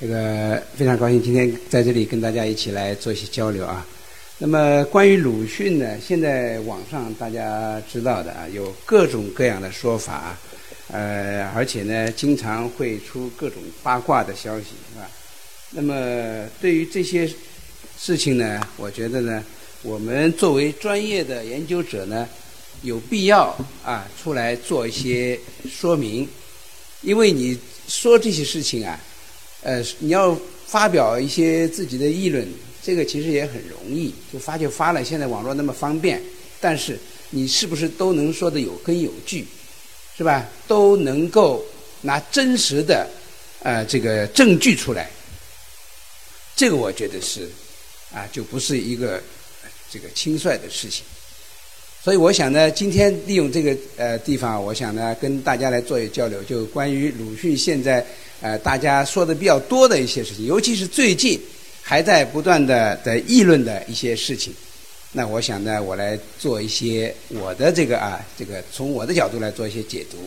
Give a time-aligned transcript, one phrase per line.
[0.00, 3.84] 这个非常高兴今天在这里跟大家一起来做一些交流啊。
[4.38, 10.38] 那么关于鲁迅呢，现在网上大家知道的啊，有各种各样的说法，
[10.92, 15.10] 呃，而且呢，经常会出各种八卦的消息，是吧？
[15.70, 17.28] 那么对于这些
[17.98, 19.42] 事情呢，我觉得呢，
[19.82, 22.28] 我们作为专业的研究者呢，
[22.82, 23.52] 有必要
[23.82, 25.36] 啊出来做一些
[25.68, 26.28] 说明，
[27.02, 27.58] 因为你
[27.88, 28.96] 说这些事情啊。
[29.62, 32.46] 呃，你要发表一些自己的议论，
[32.82, 35.04] 这个其实也很容易，就发就发了。
[35.04, 36.22] 现在网络那么方便，
[36.60, 36.98] 但是
[37.30, 39.46] 你是不是都能说的有根有据，
[40.16, 40.48] 是吧？
[40.66, 41.64] 都能够
[42.02, 43.08] 拿真实的
[43.62, 45.10] 呃这个证据出来，
[46.54, 47.48] 这个我觉得是
[48.14, 49.22] 啊，就不是一个
[49.90, 51.04] 这个轻率的事情。
[52.02, 58.04] 所以我想呢，今天利用这个呃地方，我想呢跟大家来做一交流，就关于鲁迅现在。
[58.40, 61.36] 呃，大家说的比较多的一些事情，尤其是最近
[61.82, 64.54] 还在不断的在议论的一些事情，
[65.10, 70.18] 那我想呢，我来做一些我的这个啊，这个从我的角度来做一些解读。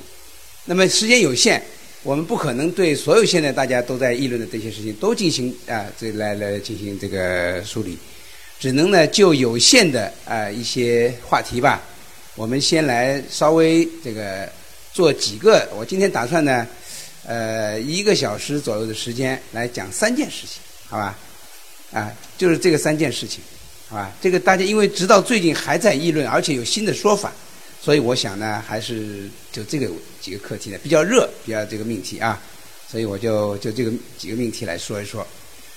[0.66, 1.62] 那么时间有限，
[2.04, 7.98] 我们不可能对所有现在大家都在议论的这些事情都进行啊，这来来进行这个梳理，
[8.62, 11.82] 只能呢就有限的啊一些话题吧，
[12.36, 14.48] 我们先来稍微这个
[14.94, 16.68] 做几个，我今天打算呢。
[17.24, 21.16] 呃，一个小时左右的时间来讲三件事情，好吧？
[21.94, 23.44] 啊，就是这个三件事情，
[23.88, 24.12] 好吧？
[24.20, 27.32] 这个大家因为直到最近还在议论，而且有新的说法，
[27.80, 29.88] 所以我想呢，还是就这个
[30.20, 32.42] 几个课题呢比较热，比较这个命题啊，
[32.90, 35.26] 所以我就就这个几个命题来说一说。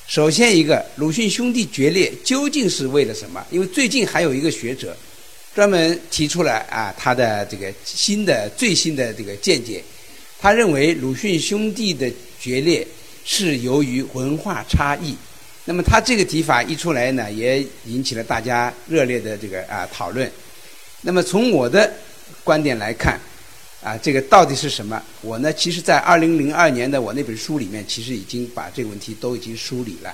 [0.07, 3.45] 首先一个，鲁迅兄弟决裂究竟是为了什么？
[3.51, 4.95] 因为最近还有一个学者
[5.55, 9.83] 专门提出了啊他的这个新的最新的这个见解。
[10.39, 12.87] 他认为鲁迅兄弟的决裂
[13.25, 15.17] 是由于文化差异。
[15.65, 20.31] 那么他这个提法一出来呢，也引起了大家热烈的这个啊讨论。
[21.01, 21.91] 那么从我的
[22.45, 23.19] 观点来看，
[23.85, 25.01] 啊，这个到底是什么？
[25.21, 30.13] 我呢，其实在二零零二年的我那本书里面，其实已经把这个问题都已经梳理了。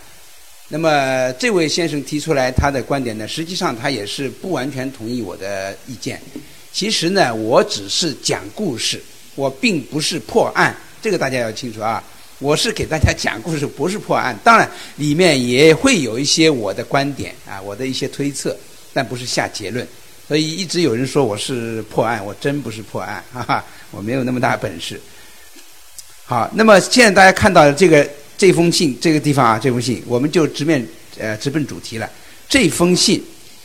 [0.68, 6.20] 那么这位先生提出来他的观点呢，实际上他也是不完全同意我的意见。
[6.72, 9.00] 其实呢，我只是讲故事。
[9.36, 12.02] 我并不是破案，这个大家要清楚啊！
[12.40, 14.36] 我是给大家讲故事，不是破案。
[14.42, 18.54] 当然，里面也会有一些我的观点啊，我的一些推测，
[18.92, 19.86] 但不是下结论。
[20.30, 25.00] 所以一直有人说我是破案，我真不是破案，哈哈，我没有那么大本事。
[26.24, 28.08] 好，那么现在大家看到这个
[28.38, 30.86] 这封信，这个地方啊，这封信，我们就直面
[31.18, 32.08] 呃直奔主题了。
[32.48, 33.20] 这封信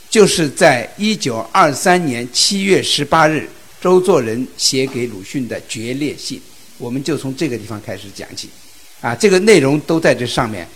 [0.09, 3.47] 就是在一九二三年七月十八日。
[3.79, 6.41] 周作人写给鲁迅的决裂信，
[6.79, 8.49] 我们就从这个地方开始讲起，
[9.01, 10.67] 啊，这个内容都在这上面。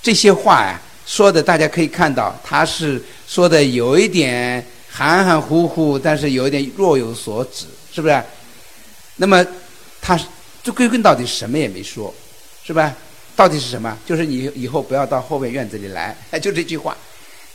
[0.00, 8.22] 这些话呀，说的大家可以看到，他是说的有一点含含糊糊，但是有一点若有所指，是不是？
[9.16, 9.44] 那么
[10.02, 10.20] 他
[10.62, 12.14] 这归根到底什么也没说，
[12.62, 12.94] 是吧？
[13.34, 13.96] 到底是什么？
[14.06, 16.94] 就是你以后不要到后面院子里来， 就这句话。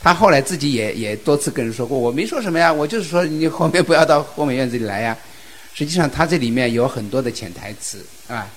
[0.02, 5.16] 他后来自己也也多次跟人说过，我没说什么呀，我就是说你后面不要到后面院子里来呀。
[5.74, 8.50] 实际上他这里面有很多的潜台词啊。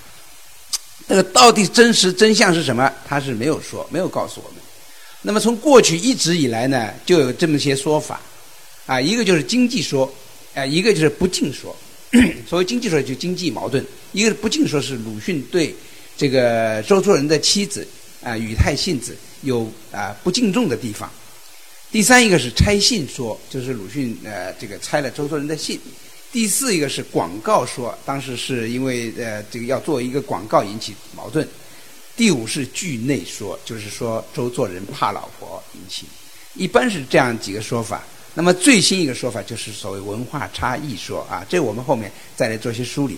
[1.07, 2.91] 那个到底真实真相是什么？
[3.07, 4.61] 他是没有说，没有告诉我们。
[5.21, 8.19] 那么从过去一直以来呢，就有这么些说法
[8.91, 10.13] 啊，一个就是经济说，
[10.53, 11.73] 啊，一个就是不敬说。
[12.45, 13.81] 所谓经济说就经济矛盾，
[14.11, 15.73] 一个是不敬说是鲁迅对
[16.17, 17.87] 这个周作人的妻子
[18.21, 21.09] 啊宇太信子有啊不敬重的地方。
[21.89, 25.79] 第三一个是拆信说，就是鲁迅呃这个拆了周作人的信。
[26.33, 31.47] 第四一个是广告说，当时是因为呃这个要做一个广告引起矛盾。
[32.17, 36.05] 第五是惧内说，就是说周作人怕老婆引起。
[36.55, 38.03] 一般是这样几个说法。
[38.33, 43.17] 那么最新一个说法就是所谓文化差异说啊，这我们后面再来做些梳理。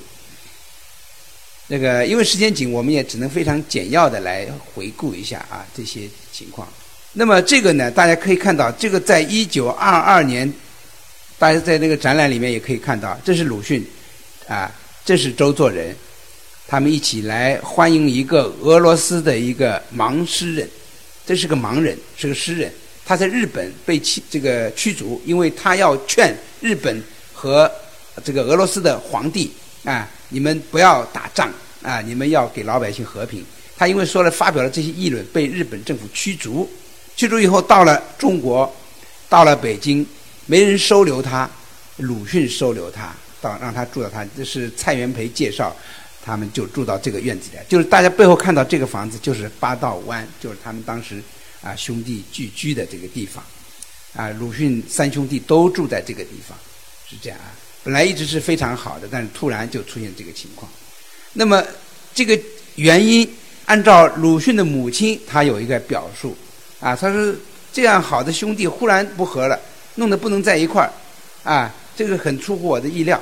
[1.67, 6.67] 那个因为时间紧，我们也只能非常简要的来回顾一下啊这些情况。
[7.13, 10.51] 那么这个呢，大家可以看到，这个在一九二二年，
[11.37, 13.85] 大家在那个展览里面也可以看到，这是鲁迅，
[14.47, 14.69] 啊，
[15.05, 15.95] 这是周作人，
[16.67, 20.69] 他们一起来欢迎一个俄罗斯的一个盲诗人，
[21.25, 22.73] 这是个盲人，是个诗人，
[23.05, 27.03] 他在日本被驱这个驱逐，因为他要劝日本
[27.33, 27.69] 和
[28.23, 29.51] 这个俄罗斯的皇帝
[29.83, 31.51] 啊，你们不要打仗
[31.81, 33.43] 啊，你们要给老百姓和平。
[33.75, 36.69] 他因为说了发表了这些议论，被日本政府驱逐。
[37.15, 38.71] 驱逐以后，到了中国，
[39.27, 40.05] 到了北京，
[40.45, 41.49] 没人收留他，
[41.97, 44.25] 鲁迅收留他，到让他住到他。
[44.37, 45.75] 这是蔡元培介绍，
[46.23, 47.57] 他们就住到这个院子里。
[47.67, 51.21] 就是大家背后看到这个房子，就是八道湾，就是他们当时
[51.63, 53.43] 啊兄弟聚居的这个地方。
[54.15, 56.55] 啊，鲁迅三兄弟都住在这个地方，
[57.09, 57.49] 是这样啊。
[57.83, 60.71] 本来一直是非常好的，但是突然就出现这个情况。
[61.33, 61.63] 那么
[62.13, 62.39] 这个
[62.75, 63.27] 原因，
[63.65, 66.37] 按照鲁迅的母亲，她有一个表述
[66.79, 67.35] 啊，她说
[67.71, 69.59] 这样好的兄弟忽然不和了，
[69.95, 70.93] 弄得不能在一块儿，
[71.43, 73.19] 啊，这个很出乎我的意料。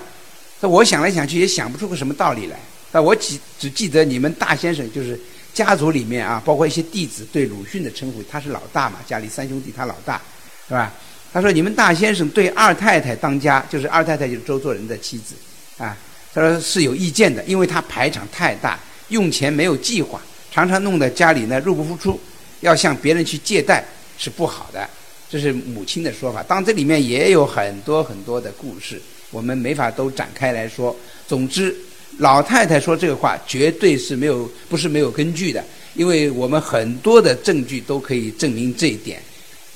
[0.59, 2.59] 那我想来想去也想不出个什么道理来。
[2.91, 5.17] 那，我只只记得你们大先生就是
[5.53, 10.21] 家族里面啊，包括一些弟子对鲁迅的称呼，他是老大嘛，家里三兄弟他老大。
[10.67, 10.93] 是吧？
[11.33, 15.35] 他说：“你们大先生对二太太当家，就是二太太就是周作人的妻子，
[15.77, 15.97] 啊，
[16.33, 22.17] 他说是有意见的，因为他排场太大，用钱没有计划，常常弄得家里呢入不敷出，
[22.61, 23.83] 要向别人去借贷
[24.17, 24.89] 是不好的。
[25.29, 26.41] 这是母亲的说法。
[26.43, 30.95] 当这里面也有很多很多的故事，我们没法都展开来说。
[31.27, 31.75] 总之，
[32.17, 35.63] 老太太说这个话绝对是没有不是没有根据的，
[35.95, 39.21] 因为我们很多的证据都可以证明这一点。”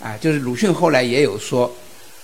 [0.03, 1.73] 啊，就是鲁迅后来也有说，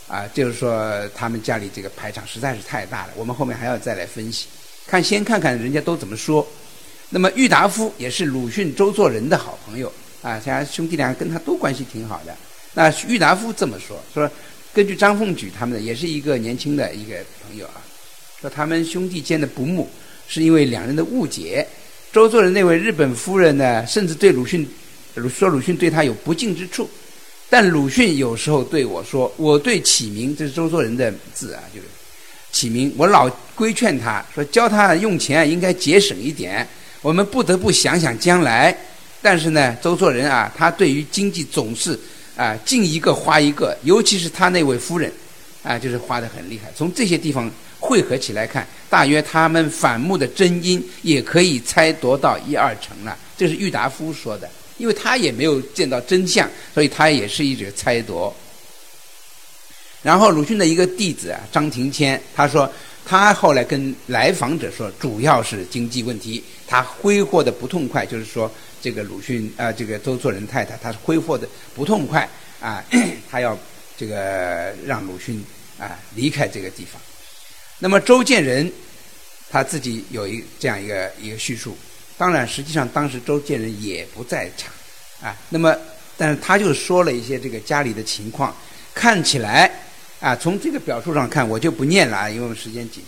[0.06, 3.14] 啊，就是说他们家里这个排场实在是太大了。
[3.16, 4.46] 我们后面还要再来分析，
[4.86, 6.46] 看先看看人家都怎么说。
[7.10, 9.92] 那么郁达夫也是鲁迅、周作人的好朋友
[10.22, 12.36] 啊，他兄弟俩跟他都关系挺好的。
[12.74, 14.30] 那郁达夫这么说，说
[14.74, 17.16] 根据张凤举他们的，也是一个年轻的一个
[17.48, 17.82] 朋友啊，
[18.42, 19.90] 说他们兄弟间的不睦
[20.32, 21.68] 是因为两人的误解。
[22.14, 24.66] 周作人那位日本夫人呢，甚至对鲁迅
[25.30, 26.90] 说鲁迅对他有不敬之处。
[27.50, 31.88] 但鲁迅有时候对我说：“我对启明，这是周作人的字啊，就是
[32.50, 32.94] 启明。
[32.96, 36.66] 我老规劝他说，教他用钱应该节省一点。
[37.02, 38.74] 我们不得不想想将来。
[39.22, 42.00] 但是呢，周作人啊，他对于经济总是
[42.38, 45.12] 啊进一个花一个，尤其是他那位夫人
[45.62, 46.72] 啊，就是花的很厉害。
[46.74, 47.52] 从这些地方
[47.82, 53.18] 汇合起来看，大约他们反目的真因也可以猜度到一二成了。
[53.36, 58.34] 这是郁达夫说的。”因为他也没有见到真相，所以他也是一直猜度。
[60.02, 62.68] 然后鲁迅的一个弟子啊，张庭谦，他说
[63.06, 68.52] 他后来跟来访者说，主要是经济问题，他挥霍的不痛快，就是说
[68.82, 72.28] 这个鲁迅啊，这个周作人太太，他是挥霍的不痛快
[72.60, 72.84] 啊，
[73.30, 73.56] 他要
[73.96, 75.46] 这个让鲁迅
[75.78, 77.00] 啊离开这个地方。
[77.84, 78.72] 那么周建人
[79.50, 81.76] 他自己有一这样一个一个叙述。
[82.16, 84.72] 当然，实际上当时周建人也不在场，
[85.28, 85.76] 啊，那么，
[86.16, 88.56] 但是他就说了一些这个家里的情况，
[88.94, 89.72] 看起来，
[90.20, 93.04] 啊，从这个表述上看，我就不念了啊，因为我们时间紧。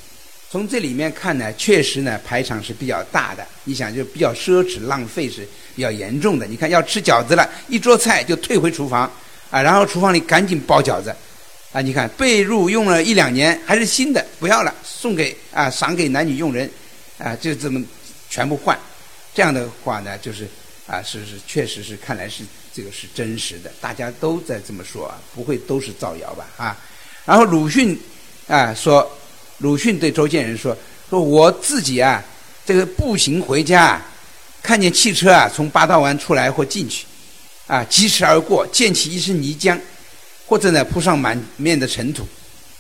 [0.50, 6.48] 从这里面看呢，确实呢排场是比较大的，你想就比较奢侈浪费是比较严重的。
[6.48, 9.02] 你看要吃饺子了，一桌菜就退回厨房，
[9.52, 11.16] 啊，然后厨房里赶紧包饺子，
[11.74, 16.70] 啊，你看被褥用了一两年还是新的，不要了，送给啊赏给男女佣人，
[17.18, 17.84] 啊，就这么
[18.30, 18.78] 全部换。
[19.34, 20.48] 这样的话呢，就是
[20.86, 26.78] 啊，是是，确实是看来是这个是真实的，大家都在这么说啊，不会都是造谣吧啊？
[27.26, 28.00] 然后鲁迅
[28.48, 29.12] 啊说，
[29.58, 30.78] 鲁迅对周建人说，
[31.10, 32.24] 说我自己啊，
[32.64, 34.06] 这个步行回家啊，
[34.62, 37.08] 看见汽车啊从八道湾出来或进去，
[37.66, 39.76] 啊疾驰而过，溅起一身泥浆，
[40.46, 42.28] 或者呢铺上满面的尘土，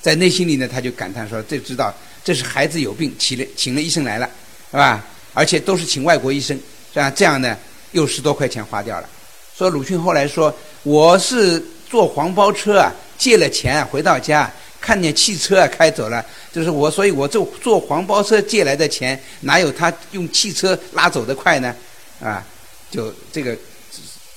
[0.01, 1.93] 在内心里呢他就感叹说，这知道
[2.23, 4.29] 这是孩子有病，请了请了医生来了，
[4.71, 5.03] 是吧？
[5.33, 6.55] 而且都是请外国医生，
[6.93, 7.57] 是吧这样呢，
[7.91, 9.09] 又十多块钱花掉了。
[9.57, 14.51] 说鲁迅后来说，我是坐黄包车啊，借了钱回到家，
[14.81, 21.73] 看见汽车开走了，就是我，所以我就坐黄包车借来的钱，哪有他用汽车拉走的快呢？
[22.19, 22.43] 啊，
[22.91, 23.57] 就这个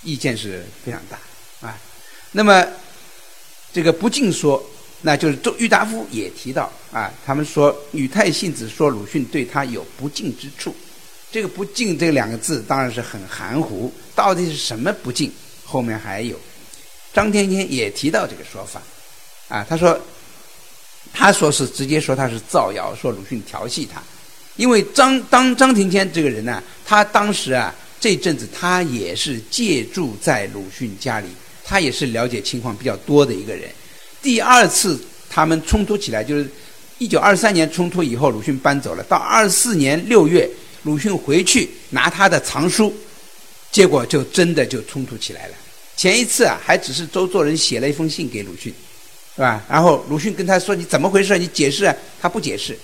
[0.03, 1.79] 意见是非常大啊。
[2.33, 2.67] 那么
[3.77, 4.65] 这个不敬说。
[5.03, 10.75] 那就是周郁达夫也提到啊，他们说女太信子说鲁迅对他有不敬之处，
[11.31, 15.31] 这个不敬这两个字当然是很含糊，到底是什么不敬？
[15.67, 16.35] 后面还有，
[17.13, 18.81] 张天天也提到这个说法，
[19.49, 20.01] 啊，他说，
[21.13, 24.03] 他说是直接说他是造谣，说鲁迅调戏他，
[24.57, 31.29] 因为张当张庭天这个人呢，他当时啊这阵子他也是借住在鲁迅家里，
[31.67, 33.69] 他也是了解情况比较多的一个人。
[34.23, 36.49] 第二次他们冲突起来，就是
[36.99, 39.03] 一九二三年冲突以后，鲁迅搬走了。
[39.05, 40.49] 到二四年六月，
[40.85, 42.95] 鲁迅回去拿他的藏书，
[43.73, 45.55] 结果就真的就冲突起来了。
[45.97, 48.73] 前一次啊，还只是周作人写了一封信给鲁迅，
[49.35, 49.65] 是吧？
[49.69, 51.37] 然后鲁迅跟他说：“你怎么回事？
[51.39, 52.79] 你解释。”啊。”他不解释，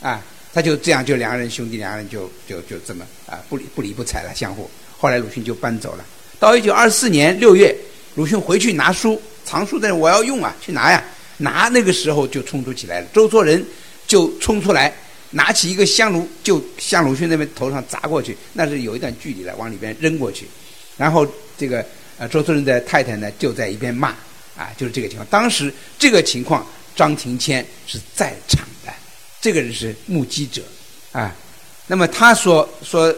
[0.00, 4.68] 啊，他就这样，就两个人兄弟两个人就就就这么啊不理不理不睬了，相互。
[4.98, 6.04] 后来鲁迅就搬走了。
[6.38, 7.76] 到一九二四年六月，
[8.18, 9.20] 鲁迅回去拿书。
[9.44, 11.02] 藏书在我要用啊，去拿呀！
[11.36, 13.06] 拿那个时候就冲突起来了。
[13.14, 13.64] 周作人
[14.08, 14.92] 就冲出来，
[15.30, 20.48] 拿起一个香炉就向鲁迅那边头上砸过去，那是有一段距离了，往里边扔过去。
[20.96, 21.24] 然后
[21.56, 21.86] 这个
[22.18, 24.08] 呃周作人的太太呢就在一边骂，
[24.56, 25.24] 啊，就是这个情况。
[25.30, 28.92] 当时这个情况，张庭谦是在场的，
[29.40, 30.60] 这个人是目击者，
[31.12, 31.32] 啊，
[31.86, 33.14] 那么他说说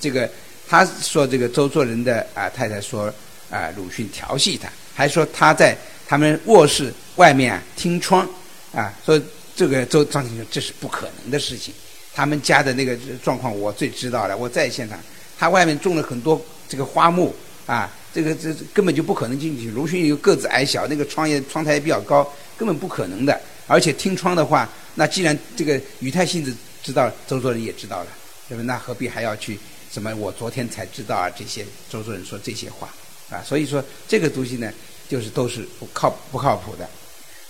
[0.00, 0.30] 这个，
[0.68, 3.12] 他说这个周作人的啊太太说
[3.54, 5.76] 啊鲁迅调戏他，还说他在
[6.08, 8.28] 他们卧室外面听窗，
[8.72, 9.20] 啊说
[9.54, 11.72] 这个周张先生这是不可能的事情，
[12.12, 14.98] 他们家的那个状况我最知道了，我在现场，
[15.38, 16.44] 他外面种了很多。
[16.66, 17.32] 这个花木
[17.66, 19.70] 啊，这个这根本就不可能进去。
[19.70, 23.38] 鲁迅又个子矮小，那个窗也窗台也比较高，根本不可能的。
[23.66, 28.06] 而且听窗的话，那既然这个宇太信子知道，周作人也知道了，
[28.48, 28.64] 对吧？
[28.64, 29.58] 那何必还要去
[29.92, 30.12] 什么？
[30.16, 32.88] 我昨天才知道啊，这些周作人说这些话
[33.30, 34.72] 啊，所以说这个东西呢，
[35.08, 36.88] 就是都是不靠不靠谱的。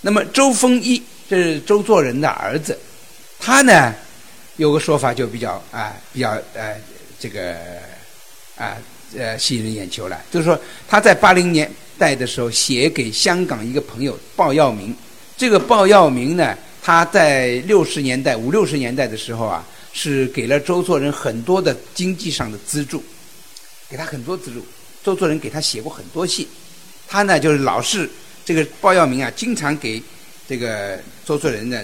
[0.01, 2.77] 那么周丰一这是周作人的儿子，
[3.39, 3.93] 他呢
[4.57, 6.75] 有个说法就比较啊比较呃
[7.19, 7.55] 这个
[8.57, 8.77] 啊。
[9.17, 10.19] 呃，吸引人眼球了。
[10.29, 14.93] 就是说，他在八零年代的时候写给香港一个朋友鲍耀明。
[15.37, 23.01] 这个鲍耀明呢，他在六十年代五六十年代的时候啊，是给了周作人很多的经济上的资助，
[23.87, 24.65] 给他很多资助。
[25.05, 26.47] 周作人给他写过很多信，
[27.07, 28.09] 他呢就是老是
[28.43, 30.01] 这个鲍耀明啊，经常给
[30.49, 31.83] 这个周作人呢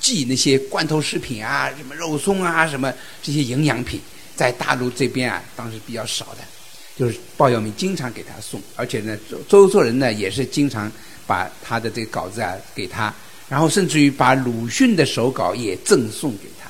[0.00, 2.90] 寄那些罐头食品啊，什么肉松啊，什么
[3.22, 4.00] 这些营养品。
[4.34, 6.40] 在大陆这边啊，当时比较少的，
[6.94, 10.92] 就是鲍耀明经常给他送，而且呢，周周作人呢也是经常
[11.26, 13.14] 把他的这个稿子啊给他，
[13.48, 16.68] 然后甚至于把鲁迅的手稿也赠送给他，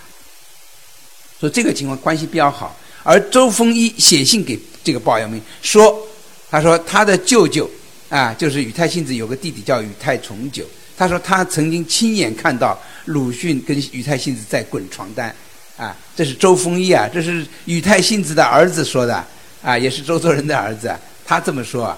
[1.41, 2.77] 所以这个情况关系比较好。
[3.03, 6.01] 而周丰一写信给这个鲍耀明说，
[6.49, 7.69] 他说他的舅舅
[8.09, 10.65] 啊，就是宇太信子有个弟弟叫宇太重九，
[10.97, 15.35] 他说他曾经亲眼看到鲁迅跟宇太信子在滚床单。
[15.77, 19.27] 啊，这是周丰毅啊，这是宇太信子的儿子说的，
[19.61, 20.95] 啊，也是周作人的儿子，
[21.27, 21.95] 他这么说。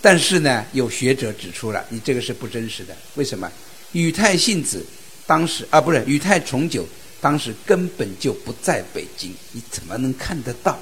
[0.00, 2.96] 但是呢，有学者指出了，你这个是不真实的。
[3.16, 3.48] 为什么？
[3.92, 4.84] 宇太信子
[5.26, 6.88] 当时啊，不是宇太重九
[7.20, 10.76] 当时根本就不在北京，你怎么能看得到？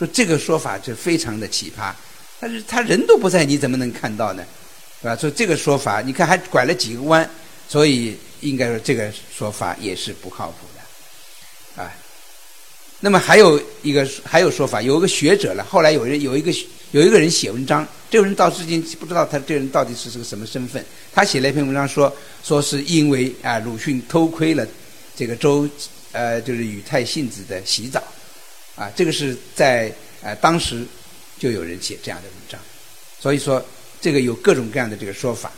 [0.00, 1.92] 说这个说法就非常的奇葩。
[2.40, 4.42] 但是他人都不在，你怎么能看到呢？
[5.02, 5.14] 是吧？
[5.14, 7.28] 所以这个说法，你看还拐了几个弯，
[7.68, 11.82] 所以应该说这个说法也是不靠谱的。
[11.82, 11.92] 啊，
[13.00, 15.62] 那么还有一个还有说法，有一个学者了。
[15.62, 16.50] 后来有人有一个
[16.92, 20.82] 有一个人写文章，这个人到至今不知道他这个人到底是是个什么身份。
[21.12, 22.10] 他写了一篇文章说，
[22.42, 24.66] 说是因为啊鲁迅偷窥了
[25.14, 25.68] 这个周
[26.12, 28.02] 呃就是宇太信子的洗澡，
[28.80, 30.86] 啊这个是在呃当时
[31.38, 32.58] 就有人写这样的文章，
[33.20, 33.62] 所以说
[34.00, 35.52] 这个有各种各样的这个说法，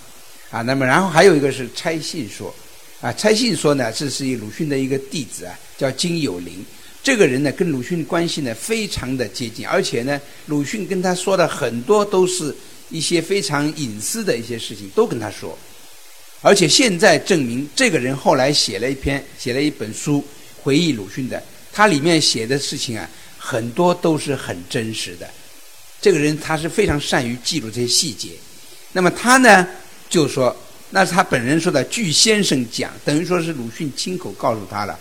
[0.50, 2.52] 啊那么然后还有一个是拆信说。
[3.00, 6.64] 啊，拆信说呢，这是鲁迅的一个弟子啊，叫金有林。
[7.02, 12.54] 这个人呢，跟鲁迅关系呢非常的接近，而且呢，鲁迅跟他说的很多都是
[12.90, 15.58] 一些非常隐私的一些事情，都跟他说。
[16.42, 20.24] 而且现在证明，这个人后来写了一篇，写了一本书
[20.62, 25.28] 回忆鲁迅的，他里面写的事情啊，很多都是很真实的。
[26.00, 28.30] 这个人他是非常善于记录这些细节。
[28.92, 29.66] 那么他呢，
[30.08, 30.54] 就说。
[30.94, 34.94] 那是他本人说的，据先生讲，等于说是鲁迅亲口告诉他了。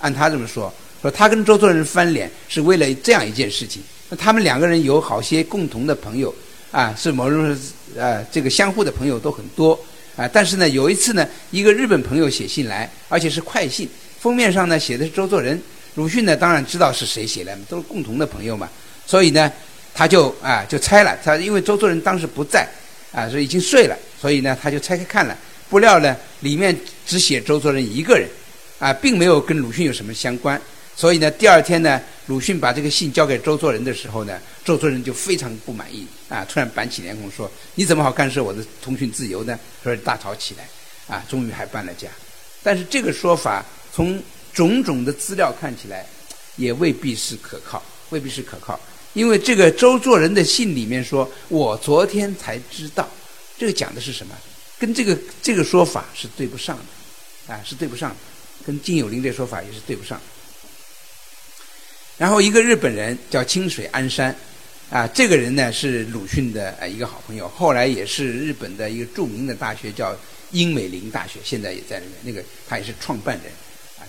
[0.00, 3.80] 按他这么说，说他跟周作人翻脸是为了这样一件事情。
[4.08, 6.34] 那他们两个人有好些共同的朋友，
[6.72, 7.56] 啊，是某种
[7.94, 9.78] 呃这个相互的朋友都很多
[10.16, 10.26] 啊。
[10.26, 15.62] 但是呢，有一次呢，一个日本朋友写信来，而且是快信，封面上呢写的是周作人。
[15.96, 18.70] 鲁迅呢当然知道是谁写的，都是共同的朋友嘛，
[19.04, 19.52] 所以呢
[19.92, 22.66] 他就啊就猜了，他因为周作人当时不在。
[23.12, 25.34] 啊，说已经睡了，所以呢，他就拆开看了，
[25.70, 26.76] 不料呢，里面
[27.06, 28.28] 只写周作人一个人，
[28.78, 30.60] 啊，并没有跟鲁迅有什么相关。
[30.94, 40.68] 所以呢，第二天呢，鲁迅把这个信交给周作人的时候呢，周作人就非常不满意，啊，突然板起脸孔说：“你怎么好干涉我的通讯自由呢？”所以大吵起来，
[41.16, 42.08] 啊，终于还搬了家。
[42.62, 44.20] 但是这个说法从
[44.56, 46.06] 种种的资料看起来，
[46.56, 48.80] 也未必是可靠，未必是可靠。
[49.12, 53.06] 因为这个周作人的信里面说，我昨天才知道，
[53.58, 54.34] 这个讲的是什么？
[54.78, 58.16] 跟这个这个说法是对不上的，啊，是对不上的，
[58.66, 60.18] 跟金有林这说法也是对不上。
[62.16, 64.34] 然后一个日本人叫清水安山，
[64.88, 70.16] 啊，这个人呢是鲁迅的一个好朋友，后来也是日本的一个著名的大学叫
[70.52, 73.52] 英美林大学，现在也在里面，那个他也是创办人，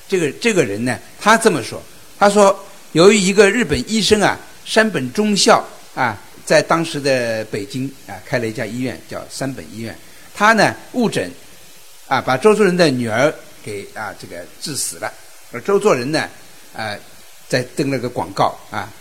[0.08, 1.82] 这个这个人呢，他这么说，
[2.18, 2.58] 他说
[2.92, 4.38] 由于一个日本医生啊。
[4.68, 5.66] 山本忠孝
[5.96, 9.98] 啊，在当时的北京啊，开了一家医院，叫山本医院。
[10.36, 11.32] 他呢误诊，
[12.10, 15.10] 啊，把周作人的女儿给啊这个治死了。
[15.54, 16.30] 而周作人呢，
[16.76, 16.94] 啊，
[17.48, 18.92] 在登了个广告啊，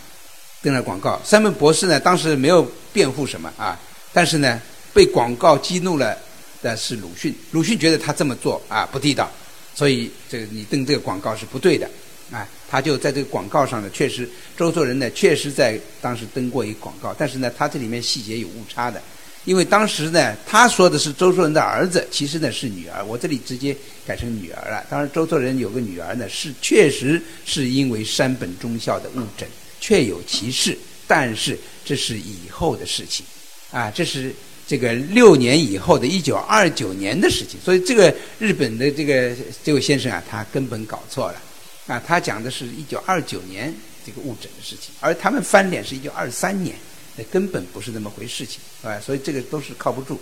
[0.61, 1.19] 登了广告。
[1.25, 3.77] 山本博士呢，当时没有辩护什么啊，
[4.13, 4.61] 但是呢，
[4.93, 6.17] 被广告激怒了
[6.61, 7.35] 的是鲁迅。
[7.51, 9.29] 鲁迅觉得他这么做啊不地道，
[9.77, 11.87] 所以这个你登这个广告是不对的
[12.31, 12.47] 啊。
[12.67, 18.99] 他就在这个广告上呢，确实周作人呢确实在当时登过一广告，但是呢，他这里面细节有误差的。
[19.45, 23.05] 因为当时呢，他说的是周作人的儿子，其实呢是女儿。
[23.05, 23.73] 我这里直接
[24.05, 24.83] 改成女儿了。
[24.89, 29.47] 当然，周作人有个女儿呢，是确实是因为山本忠孝的误诊，
[29.79, 30.77] 确有其事。
[31.07, 33.25] 但是这是以后的事情，
[33.71, 34.35] 啊，这是
[34.67, 37.59] 这个六年以后的一九二九年的事情。
[37.63, 39.33] 所以这个日本的这个
[39.63, 41.41] 这位先生啊，他根本搞错了，
[41.87, 43.73] 啊，他讲的是一九二九年
[44.05, 46.75] 这个误诊的事情，而他们翻脸是一九二三年。
[47.19, 50.21] 那根本不是那么回事情，啊，所以这个都是靠不住。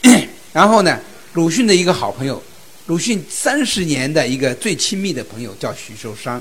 [0.54, 0.98] 然后呢，
[1.34, 2.42] 鲁迅的一个好朋友，
[2.86, 6.40] 鲁迅三十年的一个最亲密的朋友叫徐寿裳，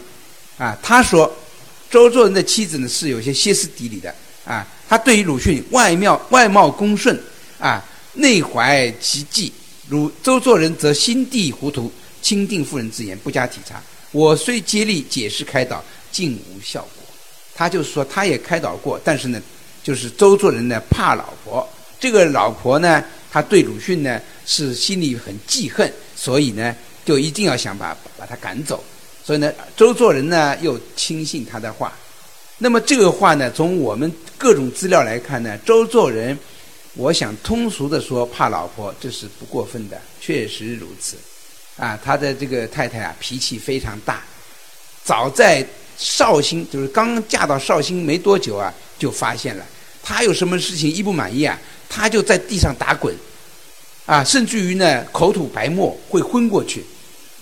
[0.57, 1.29] 啊，他说
[1.89, 4.15] 周作人的妻子呢是有些歇斯底里的，
[4.45, 7.21] 啊，他对于鲁迅外貌外貌恭顺，
[7.59, 9.53] 啊，内怀奇迹，
[9.87, 13.79] 如周作人则心地糊涂，钦定妇人之言不加体察。
[14.11, 17.03] 我虽竭力解释开导，竟无效果。
[17.53, 19.39] 他就是说他也开导过，但是呢。
[19.81, 21.67] 就是周作人呢怕老婆，
[21.99, 26.75] 这个老婆呢，他对鲁迅呢是心里很记恨，所以呢
[27.05, 28.83] 就一定要想把把他赶走。
[29.23, 31.93] 所以呢，周作人呢又轻信他的话。
[32.57, 36.37] 那么这个话呢，从我们各种资料来看呢，周作人，
[36.95, 41.15] 我想通俗的说怕老婆，这是不过分的，确实如此。
[41.77, 44.23] 啊，他的这个太太啊脾气非常大，
[45.03, 45.65] 早在
[45.97, 48.73] 绍兴就是刚嫁到绍兴没多久啊。
[48.99, 49.65] 就发现了，
[50.03, 53.15] 他有什么事情一不满意啊，他就在地上打滚，
[54.05, 56.83] 啊，甚至于呢口吐白沫会昏过去，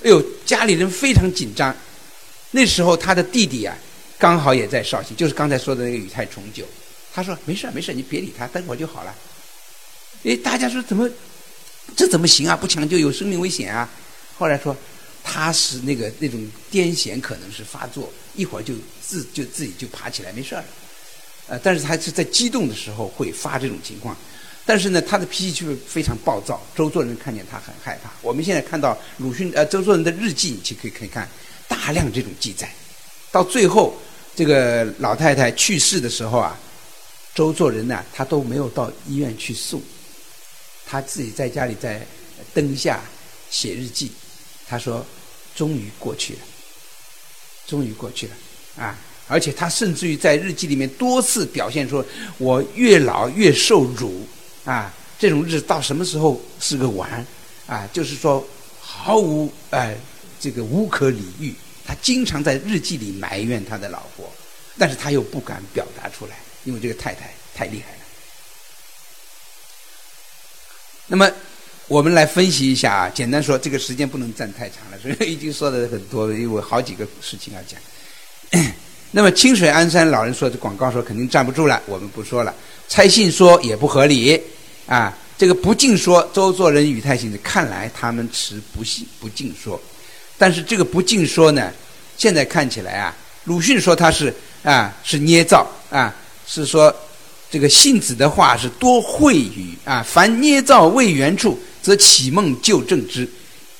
[0.04, 1.76] 哎呦，家里人非常紧张。
[2.52, 3.76] 那时候他的弟弟啊，
[4.20, 6.64] 刚好也在绍兴，就是刚才说的那个宇太重九，
[7.12, 9.16] 他说没事没事，你别理他，等会就好了。
[10.28, 11.10] 哎，大家说怎么
[11.96, 12.54] 这怎么行啊？
[12.54, 13.90] 不抢救有生命危险啊！
[14.38, 14.76] 后来说
[15.24, 16.38] 他是那个那种
[16.70, 20.66] 癫痫可能是发作，一会儿就自就自己就爬起来没事了。
[21.48, 24.18] 呃，但是他是在激动的时候会发这种情况，
[24.66, 26.62] 但是呢，他的脾气却非常暴躁。
[26.76, 28.12] 周作人看见他很害怕。
[28.22, 31.26] 我们现在看到鲁迅呃周作人的日记，就可以可以看
[31.70, 32.70] 大量这种记载。
[33.32, 33.98] 到最后，
[34.36, 36.60] 这个老太太去世的时候啊，
[37.34, 39.82] 周作人呢，他都没有到医院去送，
[40.88, 42.02] 他自己在家里在
[42.54, 43.02] 灯下
[43.50, 44.12] 写日记。
[44.68, 45.06] 他说
[45.56, 46.40] ：“终于过去了，
[47.68, 48.34] 终于过去了，
[48.78, 48.98] 啊。”
[49.30, 52.06] 而且他甚至于在日记里面多次表现说
[52.40, 54.26] ：“我越老越受辱，
[54.64, 57.26] 啊，这种日子到什么时候是个完？
[57.66, 58.48] 啊，就是说
[58.80, 59.98] 毫无哎
[60.40, 61.54] 这个无可理喻。
[61.86, 64.32] 他经常在日记里埋怨他的老婆，
[64.78, 68.00] 但是他又不敢表达出来，因为这个太太太厉害了。
[71.08, 71.30] 那么
[71.88, 77.80] 我们来分析一下啊，简单说，这个时间不能占太长了， 所以已经说的很多，因为好几个事情要讲。
[79.12, 82.54] ”那么清水鞍山老人说的广告说肯定站不住了，我们不说了。
[82.90, 84.40] 拆信说也不合理，
[84.86, 89.82] 啊，这个不敬说周作人语态性的，看来他们持不信不敬说。
[90.38, 91.72] 但是这个不敬说呢，
[92.18, 93.16] 现在看起来啊，
[93.46, 96.14] 鲁迅说他是啊是捏造啊，
[96.46, 96.94] 是说
[97.50, 103.28] 这个信子的话是多秽语啊，凡捏造未原处，则启梦就正之，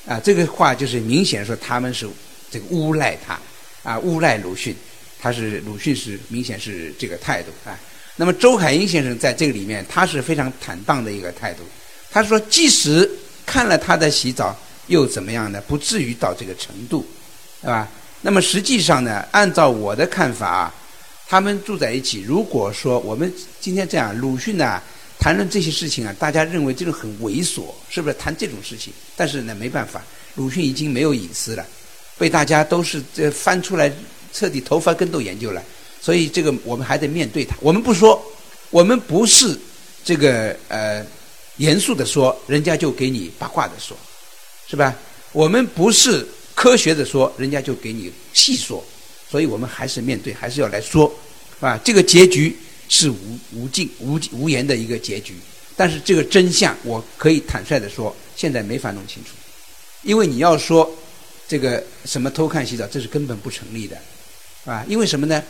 [0.08, 2.08] 啊，这个话就是明显说他们是
[2.50, 3.40] 这个诬赖他
[3.84, 4.76] 啊，诬赖鲁迅。
[5.20, 7.74] 他是鲁迅是明显是这个态度啊，
[8.18, 11.64] 那么周海婴先生在这个里面他是非常坦荡的一个态度，
[12.12, 13.10] 他说即使
[13.44, 15.60] 看了他的洗澡又怎么样呢？
[15.68, 17.04] 不至于到这个程度，
[17.64, 17.90] 对吧？
[18.22, 20.76] 那么实际上呢，按照我的看法啊，
[21.28, 24.82] 他们住在一起，如果说我们今天这样，鲁迅呢
[25.20, 28.94] 谈论这些事情啊，大家认为这种很猥琐，是不是谈这种事情？
[29.16, 30.04] 但是呢，没办法，
[30.36, 31.66] 鲁迅已经没有隐私了，
[32.18, 33.92] 被大家都是这翻出来。
[34.34, 35.64] 彻底头发根都研究了，
[36.00, 37.56] 所以这个我们还得面对它。
[37.60, 38.22] 我们不说，
[38.70, 39.58] 我们不是
[40.04, 41.04] 这个呃
[41.56, 43.98] 严肃的说，人家就给你八卦的说，
[44.70, 44.94] 是吧？
[45.32, 48.84] 我们不是科学的说，人家就给你细说，
[49.30, 51.14] 所以我们还是面对，还是要来说，
[51.60, 52.56] 啊，这个结局
[52.90, 55.34] 是无无尽无无言的一个结局。
[55.76, 59.32] 但是这个真相，我可以坦率的说，现在没法弄清楚，
[60.02, 60.90] 因为你要说
[61.48, 63.98] 这个什么偷看洗澡，这是根本不成立的。
[64.66, 65.44] 啊，因为什么呢？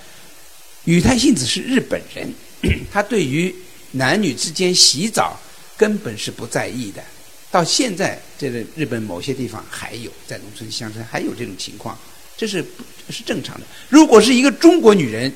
[0.86, 2.34] 宇太信子是日本人，
[2.92, 3.54] 他对于
[3.92, 5.40] 男女之间洗澡
[5.76, 7.04] 根本是不在意的。
[7.50, 11.98] 到现在，这个日本某些地方还有，在农村乡村还有这种情况，
[12.38, 12.64] 这是
[13.10, 13.66] 是正常的。
[13.90, 15.34] 如果是一个中国女人，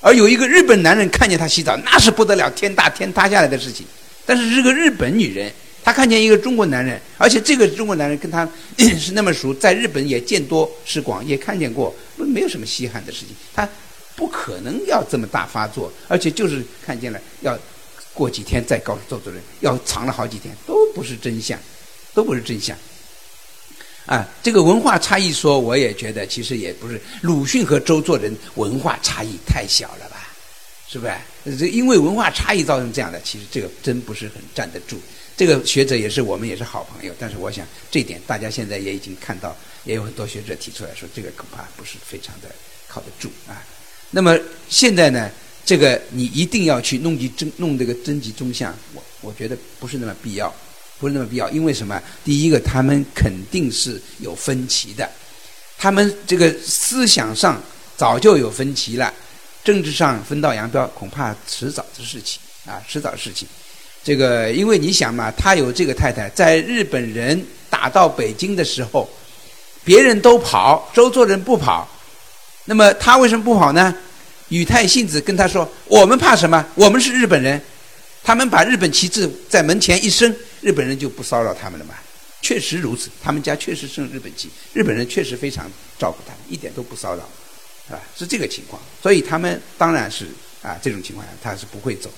[0.00, 3.86] 而有一个日本男人看见她洗澡，那是不得了，天大天塌下来的事情。
[4.26, 5.50] 但是这个日本女人，
[5.82, 8.46] 她看见一个中国男人，而且这个中国男人跟她
[8.76, 13.28] 是那么熟，在日本也见多识广，也看见过，没有什么稀罕的事情。
[13.54, 13.68] 她
[14.14, 17.58] 不可能要这么大发作，而且就是看见了，要
[18.12, 21.58] 过几天再告诉周作人，要藏了好几天，都不是真相，
[22.12, 22.76] 都不是真相。
[24.06, 27.00] 啊，这个文化差异说，我也觉得其实也不是。
[27.22, 30.28] 鲁迅和周作人文化差异太小了吧，
[30.88, 31.58] 是不是？
[31.58, 34.96] 这因为文化差异造成这样的，其实这个真不是很站得住。
[35.36, 42.48] 这个学者也是我们也是好朋友，但是我想这点大家现在也已经看到，也有很多学者提出来说，这个恐怕不是非常的
[42.86, 43.62] 靠得住啊。
[44.10, 44.38] 那么
[44.68, 45.28] 现在呢，
[45.64, 50.54] 这个你一定要去弄集真弄这个征集中相，我我觉得不是那么必要。
[50.98, 52.00] 不是那么必要，因为什么？
[52.24, 55.08] 第一个，他们肯定是有分歧的，
[55.78, 57.60] 他们这个思想上
[57.96, 59.12] 早就有分歧了，
[59.62, 63.46] 政治上分道扬镳，恐怕迟早的事情啊，迟早的事情。
[64.02, 69.08] 这个，因为你想嘛，他有这个太太，在日本人打到北京的时候，
[69.84, 71.88] 别人都跑，周作人不跑，
[72.64, 73.94] 那么他为什么不跑呢？
[74.48, 76.64] 宇太信子跟他说：“我们怕什么？
[76.76, 77.60] 我们是日本人。”
[78.22, 81.94] 他们把日本旗帜在门前一升，日本人就不骚扰他们了嘛？
[82.42, 87.22] 确实如此，他们家确实生日本旗，日本人确实非常照顾他们，一点都不骚扰，
[87.90, 88.80] 啊，是这个情况。
[89.02, 90.26] 所以他们当然是
[90.62, 92.08] 啊，这种情况下他是不会走。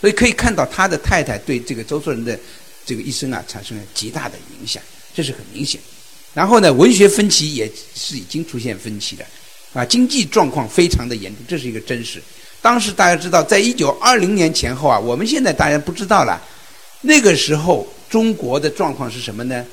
[0.00, 2.38] 所以可以看到他的太太对这个周作人的
[2.84, 4.82] 这个一生啊产生了极大的影响，
[5.14, 5.80] 这是很明显。
[6.34, 9.24] 然后呢，文学分歧也是已经出现分歧的，
[9.72, 12.22] 啊，经济状况非常的严重，这是一个真实。
[12.60, 16.42] 当时大家知道，在一九二零年前后啊，我们现在大家不知道了。
[17.02, 19.64] 那个时候中国的状况是什么呢？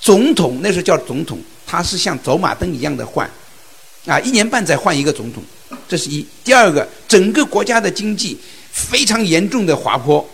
[0.00, 3.30] 总统那时候叫总统，他是像走马灯一样的换，
[4.06, 5.42] 啊，一年半载换一个总统，
[5.86, 6.26] 这是一。
[6.42, 8.38] 第二个，整个国家的经济
[8.72, 10.26] 非常严重的滑坡，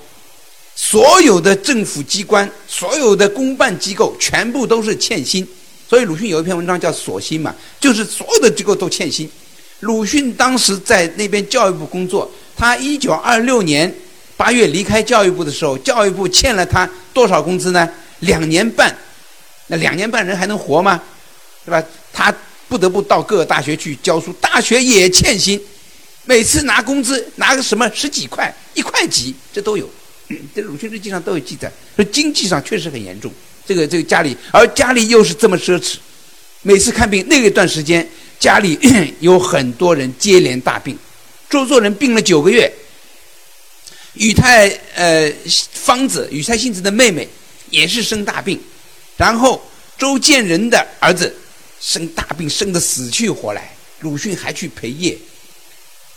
[0.77, 5.45] 所有的政府机关、所有的公办机构全部都是欠薪，
[5.89, 9.29] 所以鲁迅有一篇文章叫“锁薪”嘛，就是所有的机构都欠薪。
[9.81, 13.93] 鲁迅当时在那边教育部工作，他一九二六年
[14.37, 17.89] 八月离开教育部的时候，教育部欠了他多少工资呢？
[18.21, 18.97] 两年半，
[19.69, 21.01] 那两年半人还能活吗？
[21.65, 21.83] 对吧？
[22.13, 22.35] 他
[22.69, 25.61] 不得不到各个大学去教书，大学也欠薪，
[26.25, 29.89] 每次拿工资拿个什么十几块、一块几，这都有，
[30.55, 31.71] 这鲁迅日记上都有记载。
[31.95, 33.33] 说经济上确实很严重，
[33.67, 35.97] 这个这个家里，而家里又是这么奢侈，
[36.63, 38.07] 每次看病那一段时间。
[38.39, 38.79] 家里
[39.21, 40.97] 有很多人接连大病，
[41.49, 42.71] 周作人病了九个月，
[44.17, 45.31] 宇太呃
[45.73, 47.29] 方子宇太信子的妹妹
[47.71, 48.61] 也是生大病，
[49.17, 49.63] 然后
[49.97, 51.35] 周建人的儿子
[51.81, 55.17] 生大病生的死去活来，鲁迅还去陪夜，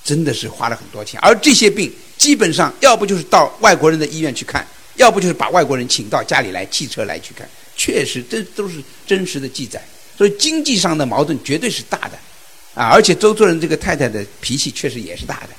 [0.04, 9.82] 真的是花了很多钱，而这些病基本上要不就是到外国人的医院去看，要不就是把外国人请到家里来汽车来去看，确实这都是真实的记载。
[10.18, 12.20] 所以经济上的矛盾绝对是大的，
[12.74, 15.50] 啊，而且周作人这个太太的脾气确实也是大的，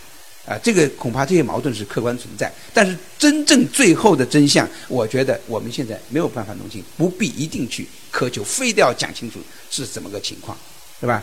[0.51, 2.53] 啊，这个恐怕这些矛盾是客观存在。
[2.75, 9.39] 但是真正最后的真相，我觉得我们现在没有办法弄清，不必一定去苛求，非得要讲清楚
[9.71, 10.59] 是怎么个情况，
[10.99, 11.23] 是吧？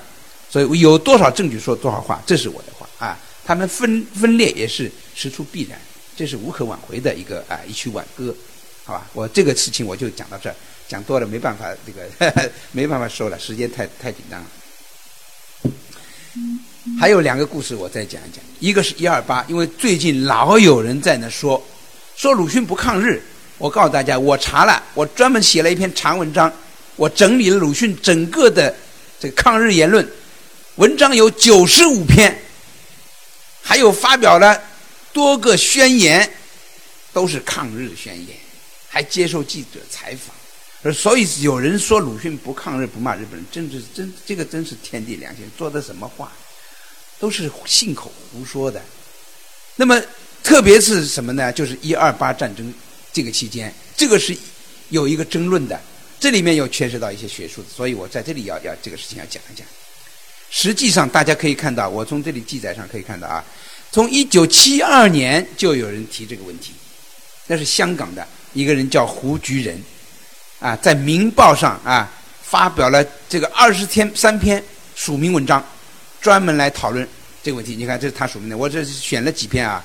[0.50, 3.20] 所以有多少证据说多少话，这是我的话啊。
[3.46, 5.78] 他们分分裂也是实出必然，
[6.16, 8.34] 这是无可挽回的一个啊一曲挽歌，
[8.86, 9.06] 好吧？
[9.12, 10.56] 我这个事情我就讲到这儿。
[10.88, 14.48] 讲多了没办法，这个 没办法说了，时间太太紧张了。
[17.00, 18.44] 还有两个故事，我再讲一讲。
[18.60, 21.64] 一个是一二八，因为最近老有人在那说，
[22.16, 23.22] 说鲁迅不抗日。
[23.60, 26.52] 我告诉大家，我查了，我专门写了一篇长文章，
[26.96, 28.76] 我整理了鲁迅整个的
[29.20, 30.08] 这个抗日言论，
[30.76, 32.36] 文章有九十五篇，
[33.62, 34.60] 还有发表了
[35.14, 36.28] 多个宣言，
[37.14, 38.36] 都是抗日宣言，
[38.90, 40.94] 还接受记者采访。
[40.94, 46.32] 所以有人说鲁迅不抗日不骂日本人，真是真这个真是天地良心，说的什么话，
[47.19, 48.82] 都是信口胡说的。
[49.75, 50.01] 那么
[50.43, 51.51] 特别是什么呢？
[51.51, 52.73] 就是一二八战争
[53.13, 54.36] 这个期间，这个是
[54.89, 55.80] 有一个争论的，
[56.19, 59.67] 这里面又牵涉到一些学术，所以我在这里要要这个事情要讲一讲。
[60.49, 63.43] 实际上大家可以看到，我从这里记载上可以看到啊，
[63.91, 66.73] 从一九七二年就有人提这个问题，
[67.47, 69.82] 那是香港的一个人叫胡菊人。
[70.60, 74.63] 啊，在《明报》上啊，发表了这个二十天三篇
[74.95, 75.63] 署名文章，
[76.21, 77.08] 专门来讨论
[77.43, 77.75] 这个问题。
[77.75, 79.84] 你看，这是他署名的，我这是选了几篇啊，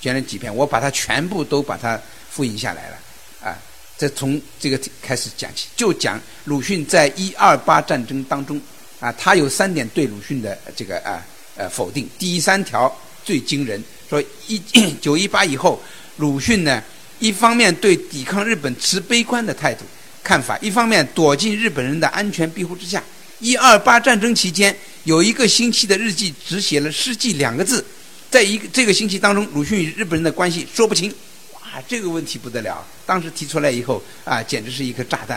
[0.00, 2.96] 选了几篇，我把它全部都把它复印下来了。
[3.42, 3.58] 啊，
[3.96, 8.60] 这从这个开始讲起，就讲鲁迅在一二八战争当中
[9.00, 11.22] 啊，他有三点对鲁迅的这个啊
[11.56, 12.08] 呃否定。
[12.18, 12.92] 第三条
[13.22, 14.58] 最惊人，说一
[15.00, 15.80] 九一八以后，
[16.16, 16.82] 鲁迅呢
[17.18, 19.84] 一方面对抵抗日本持悲观的态度
[20.22, 23.02] 看法，一方面躲进日本人的安全庇护之下。
[23.44, 27.84] 一二八战争期间，有一个星期的日记只写了“世纪”两个字，
[28.30, 31.14] 在一个这个星期当中，鲁迅与日本人的关系说不清。
[31.52, 32.82] 哇，这个问题不得了！
[33.04, 35.36] 当时提出来以后啊，简直是一颗炸弹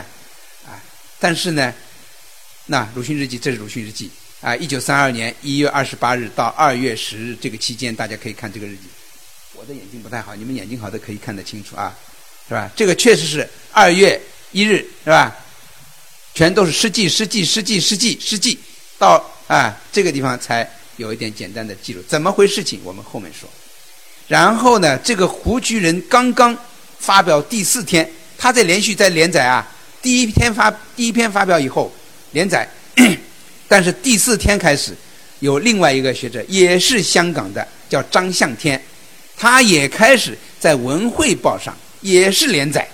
[0.66, 0.80] 啊！
[1.20, 1.74] 但是呢，
[2.68, 8.84] 那鲁迅日记，这是鲁迅日记啊，一九三二年一月二十八日到二月十日这个期间，大家可以看这个日记。
[9.54, 11.94] 我的眼睛不太好，你们眼睛好的可以看得清楚啊，
[12.48, 12.72] 是吧？
[12.74, 14.18] 这个确实是二月
[14.54, 15.36] 一日，是吧？
[16.38, 18.60] 全都是诗记，诗记，诗记，诗记，诗记，
[19.00, 22.04] 到啊这个地方才有一点简单的记录。
[22.08, 22.64] 怎么回事？
[22.64, 23.50] 情我们后面说。
[24.28, 26.56] 然后呢，这个《胡居人》刚刚
[27.00, 29.68] 发表第四天，他在连续在连载啊。
[30.00, 31.92] 第一天发第一篇发表以后
[32.34, 32.70] 连载，
[33.68, 34.96] 但是第四天开始，
[35.40, 38.80] 有另外一个学者也是香港的，叫张向天，
[39.36, 42.88] 他也开始在《文汇报》上也是连载，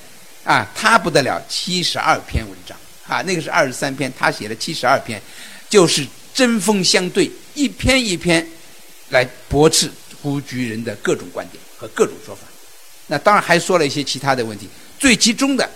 [0.45, 2.77] 啊，他不得了，七十二篇文章。
[3.07, 5.21] 啊，那个是二十三篇，他写了七十二篇，
[5.69, 8.47] 就是针锋相对，一篇一篇
[9.09, 12.41] 来驳斥胡居人的各种观点和各种说法。
[13.07, 15.69] 那当然还说了一些其他的问题，最集中的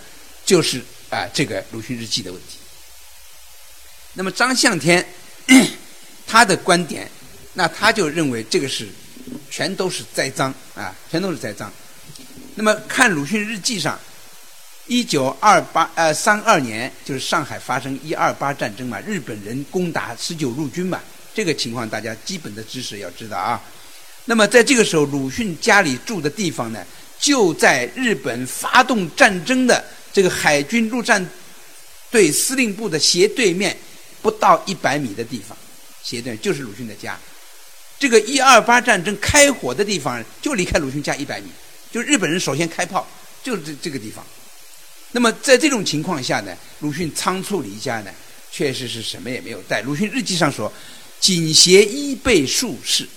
[0.44, 2.56] 就是啊这个鲁迅日记的问题。
[4.14, 5.06] 那么张向天
[6.26, 7.10] 他的观点，
[7.52, 8.88] 那他就认为这个是
[9.50, 11.70] 全都是栽赃啊，全都是栽赃。
[12.54, 14.00] 那么看鲁迅日记上。
[14.88, 20.98] 一九二八呃三二年，就是上海发生一二八战争嘛，日本人攻打十九路军嘛，
[21.34, 23.62] 这个情况大家基本的知识要知道啊。
[24.24, 26.82] 那么在这个时候，鲁迅家里住的地方呢，
[27.18, 31.24] 就在日本发动战争的这个海军陆战
[32.10, 33.76] 队司令部的斜对面，
[34.22, 35.56] 不到一百米的地方，
[36.02, 37.18] 斜对就是鲁迅的家。
[37.98, 41.48] 这个一二八战争开火的地方，就离开鲁迅家一百米，
[41.92, 43.06] 就日本人首先开炮，
[43.42, 44.24] 就是这这个地方。
[45.12, 48.10] 那么在这种情况下呢，鲁迅仓促离家呢，
[48.52, 49.80] 确实是什么也没有带。
[49.80, 50.70] 鲁迅日记上说，
[51.18, 53.08] 仅携一倍数式，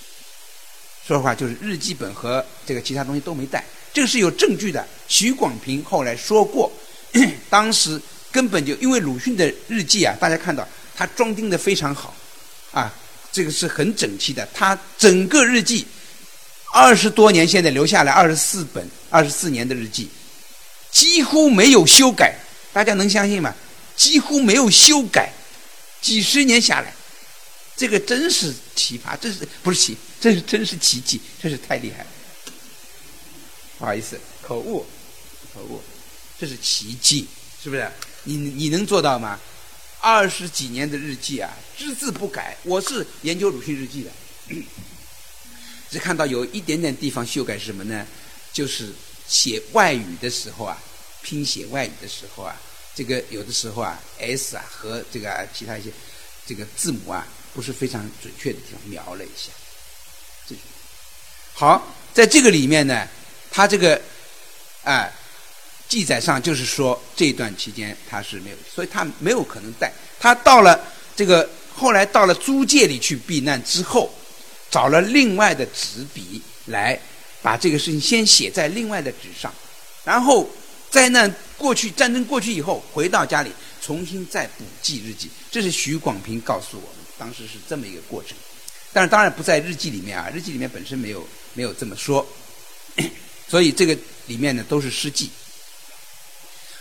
[1.06, 4.86] 说实话就是日记本和这个其他东西都没带，这个是有证据的。
[5.06, 6.72] 徐广平后来说过，
[7.50, 8.00] 当时
[8.30, 12.16] 根本就因为鲁迅的日记啊，大家看到他装订的非常好，
[12.72, 12.90] 啊，
[13.30, 14.48] 这个是很整齐的。
[14.54, 15.86] 他整个日记
[16.72, 20.08] 二十多年，现在留下来二十四本，二十四年的日记。
[20.92, 22.38] 几乎没有修改，
[22.72, 23.52] 大家能相信吗？
[23.96, 25.32] 几乎没有修改，
[26.00, 26.94] 几十年下来，
[27.76, 29.96] 这个真是奇葩，这是不是奇？
[30.20, 32.06] 这是真是奇迹，这是太厉害了。
[33.78, 34.86] 不好意思，口误，
[35.54, 35.82] 口误，
[36.38, 37.26] 这是奇迹，
[37.62, 37.90] 是不是？
[38.24, 39.40] 你你能做到吗？
[40.00, 42.56] 二十几年的日记啊，只字不改。
[42.64, 44.10] 我是研究鲁迅日记的，
[45.90, 48.06] 只看到有一点点地方修改是什么呢？
[48.52, 48.92] 就是。
[49.32, 50.76] 写外语的时候啊，
[51.22, 52.54] 拼写外语的时候啊，
[52.94, 55.90] 这个有的时候啊，s 啊和这个其他一些
[56.46, 59.50] 这个字母啊不是非常准确的地方描了一下。
[60.46, 60.54] 这
[61.54, 63.08] 好，在这个里面呢，
[63.50, 63.98] 他这个
[64.84, 65.10] 啊
[65.88, 69.90] 记载上就是说这段期间他是没有，所以他没有可能带。
[70.20, 70.78] 他到了
[71.16, 74.12] 这个后来到了租界里去避难之后，
[74.70, 77.00] 找了另外的纸笔来。
[77.42, 79.52] 把这个事情先写在另外的纸上，
[80.04, 80.48] 然后
[80.90, 83.50] 灾难过去、战争过去以后，回到家里
[83.80, 85.28] 重新再补记日记。
[85.50, 88.36] 这是徐广平告诉我们，当时是这么一个过程。
[88.92, 92.24] 但是当然不在日记里面啊，日记里面本身没有没有这么说，
[93.48, 95.30] 所以这个里面呢都是诗记。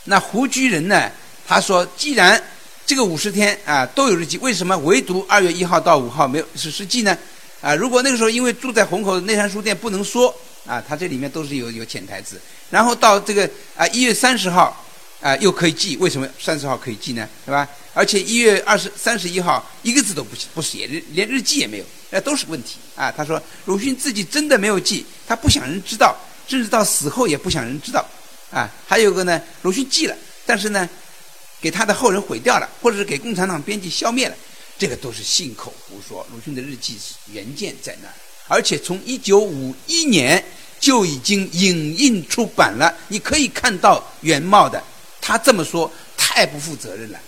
[0.03, 1.11] 那胡居人呢，
[1.47, 2.41] 他说，既然
[2.85, 7.17] 这个五十天啊都有日记，为什么唯独二月一号到五号没有是诗记呢？
[7.61, 10.35] 啊，如果那个时候因为住在虹口的内山书店不能说。
[10.65, 14.85] 啊，它这里面都是有有潜台词，然后到这个啊一月三十号
[15.19, 17.27] 啊又可以记，为什么三十号可以记呢？
[17.45, 17.67] 是吧？
[17.93, 23.11] 而且一月二十三十一号一个字都不不写，连日记也没有，那都是问题啊。
[23.11, 26.15] 他说鲁迅自己真的没有记，他不想人知道，
[26.47, 28.05] 甚至到死后也不想人知道
[28.49, 28.71] 啊。
[28.87, 30.87] 还有个呢，鲁迅记了，但是呢，
[31.59, 34.35] 给他的后人毁掉了，或者是给共产党编辑消灭了，
[34.77, 36.25] 这个都是信口胡说。
[36.31, 36.97] 鲁迅的日记
[37.33, 38.13] 原件在那儿。
[38.51, 40.43] 而且从一九五一年
[40.77, 44.83] 就已经影印出版了，你可以看到原貌的。
[45.21, 47.19] 他这么说太不负责任了，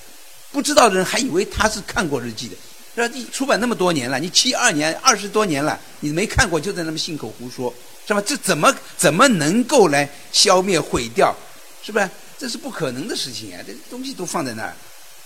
[0.51, 2.55] 不知道的人还以为他是看过日记的。
[2.93, 3.07] 是吧？
[3.15, 7.73] 你出版那么多年了，你七二年二十多年了，你没看过就在那么信口胡说，
[8.05, 8.21] 是吧？
[8.21, 11.33] 这怎么怎么能够来消灭毁掉？
[11.81, 12.09] 是不是？
[12.37, 13.63] 这是不可能的事情啊！
[13.65, 14.75] 这东西都放在那儿，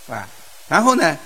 [0.05, 0.29] 是吧？
[0.67, 1.17] 然后呢，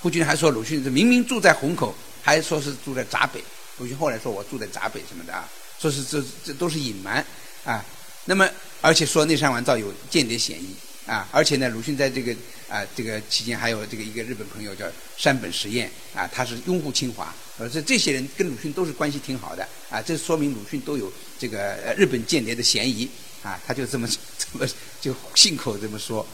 [0.00, 3.44] 胡军还说鲁迅是明明住在虹口，还说是住在闸北。
[3.78, 5.46] 鲁迅后来说我住在闸北什么的啊，
[5.78, 7.24] 说是这这都是隐瞒
[7.64, 7.84] 啊。
[8.24, 8.48] 那么
[8.80, 10.74] 而且说内山完造有间谍嫌疑
[11.06, 12.34] 啊，而且呢，鲁迅在这个
[12.68, 14.86] 啊这个期间还有这个一个日本朋友叫
[15.18, 23.06] 山本实验啊，他是拥护清华，而这这些人跟鲁迅都是关系挺好的啊，这说明鲁迅都有这个日本间谍的嫌疑
[23.42, 24.08] 啊，他就这么
[24.38, 24.66] 这么
[25.02, 26.26] 就信口这么说。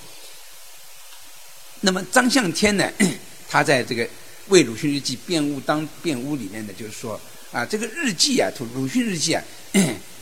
[1.81, 2.89] 那么张相天呢，
[3.49, 4.07] 他在这个
[4.49, 7.21] 为鲁迅日记辩护当辩护里面呢，就是说
[7.53, 9.43] 啊，这个日记啊，鲁迅日记啊，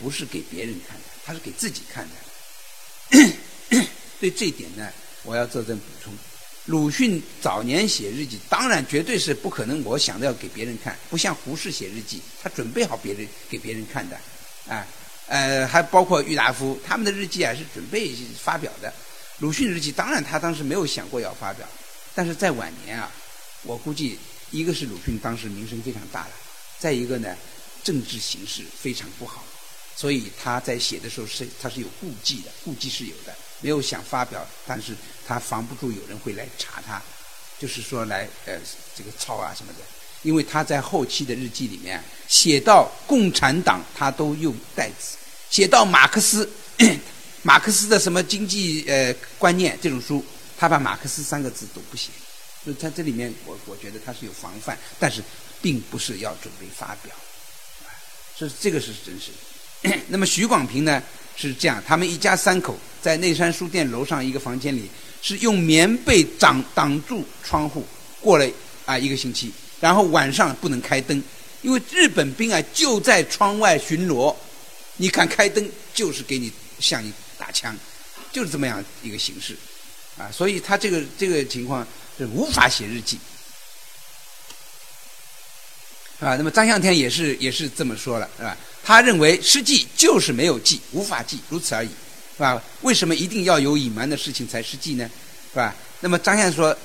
[0.01, 1.03] 不是给别人看的。
[1.25, 3.77] 他是给自己看的，
[4.19, 4.89] 对这一点呢，
[5.21, 6.11] 我要做点补充。
[6.65, 14.17] 鲁迅早年写日记，当然绝对是不可能，我想着要给别人看，不像胡适写日记，他准备好别人给别人看的，
[14.67, 14.87] 啊，
[15.27, 18.91] 呃，还包括郁达夫他们的日记啊，是准备发表的。
[19.37, 21.67] 鲁迅日记，当然他当时没有想过要发表，
[22.15, 23.11] 但是在晚年啊，
[23.63, 24.17] 我估计
[24.51, 26.31] 一个是鲁迅当时名声非常大了，
[26.79, 27.35] 再一个呢，
[27.83, 29.43] 政治形势非常不好。
[29.95, 34.95] 所以他在写的时候是他是有顾忌的，顾忌是有的，没有想发表，但是
[35.27, 37.01] 他防不住有人会来查他，
[37.59, 38.57] 就是说来呃
[38.95, 39.79] 这个抄啊什么的，
[40.23, 45.17] 因为他在后期的日记里面写到共产党他都用代字，
[45.49, 46.49] 写到马克思，
[47.43, 50.23] 马克思的什么经济呃观念这种书，
[50.57, 52.09] 他把马克思三个字都不写，
[52.63, 55.23] 所以他这里面我我觉得他是有防范，但是
[55.61, 57.13] 并不是要准备发表，
[58.35, 59.97] 所以这个是真实的。
[60.07, 61.01] 那么徐广平呢
[61.37, 64.89] 是这样，他们一家三口在内山书店楼上一个房间里，
[65.21, 67.85] 是用棉被挡挡住窗户
[68.19, 68.45] 过了
[68.85, 71.23] 啊一个星期，然后晚上不能开灯，
[71.61, 74.35] 因为日本兵啊就在窗外巡逻，
[74.97, 77.73] 你敢开灯就是给你向你打枪，
[78.33, 79.55] 就是这么样一个形式，
[80.17, 81.87] 啊，所以他这个这个情况
[82.19, 83.17] 是无法写日记。
[86.19, 88.57] 啊，那么张向天也是也是这么说了，是吧？
[88.83, 91.87] 他认为诗记就是没有记，无法记，如此而已，
[92.35, 92.61] 是吧？
[92.81, 95.09] 为什么一定要有隐瞒的事情才是记呢？
[95.51, 95.73] 是吧？
[96.01, 96.77] 那么张先生说，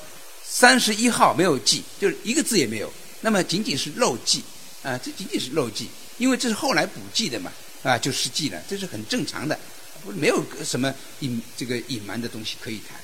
[0.45, 4.41] 三十一号没有记，就是一个字也没有，那么仅仅是漏记，
[4.83, 7.51] 啊，这仅仅是漏记，因为这是后来补记的嘛，
[7.83, 9.59] 啊，就失记了，这是很正常的，
[10.01, 12.97] 不没有什么隐这个隐瞒的东西可以谈。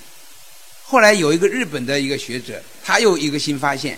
[0.92, 3.98] 后来有一个日本的一个学者，他又一个新发现。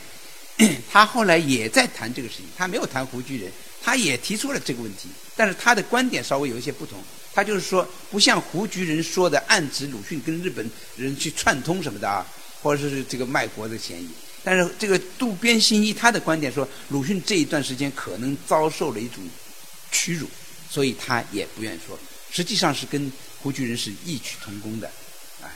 [0.91, 3.51] 他后来也在谈这个事情，他没有谈胡居人，
[3.81, 6.99] 他也提出了这个问题，但是他的观点稍微有一些不同。
[7.33, 12.23] 他就是说，不像胡居人说的暗指鲁迅跟日本人去串通什么的啊，
[12.61, 14.07] 或者是这个卖国的嫌疑。
[14.43, 19.23] 但是这个渡边新一他的观点说，鲁迅这一段时间可能遭受了一种
[19.91, 20.29] 屈辱，
[20.69, 21.97] 所以他也不愿说。
[22.29, 24.87] 实际上是跟胡居人是异曲同工的，
[25.41, 25.49] 啊。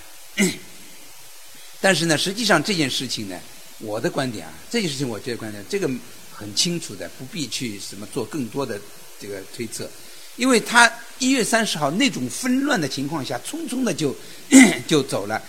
[1.79, 3.39] 但是呢，实际上这件事情呢。
[3.79, 5.87] 我的观点啊，这件事情我觉得观点这个
[6.33, 8.81] 很清楚的，不必去什么做更多的
[9.21, 9.87] 这个推测，
[10.35, 14.15] 因为他一月三十号那种纷乱的情况下，匆匆的就
[14.89, 15.39] 就走了。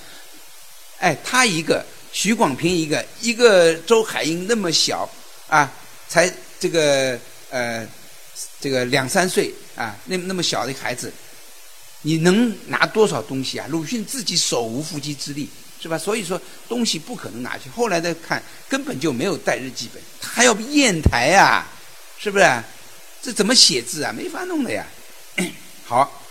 [0.98, 5.08] 哎，他一个，徐广平一个，一个周海婴那么小
[5.48, 5.72] 啊，
[6.06, 7.88] 才这个呃
[8.60, 11.10] 这个两三岁啊，那那么小的孩子，
[12.02, 13.66] 你能拿多少东西啊？
[13.70, 15.48] 鲁迅自己手无缚鸡之力。
[15.80, 15.96] 是吧？
[15.96, 17.70] 所以说东西不可能拿去。
[17.70, 21.66] 后来再看，根本就没有带日记本，他还要砚台啊，
[22.18, 22.62] 是不是？
[23.22, 24.12] 这怎么写字啊？
[24.12, 24.86] 没法弄的呀。
[25.86, 26.22] 好，